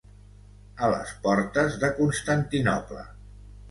[0.87, 3.09] A les portes de Constantinoble.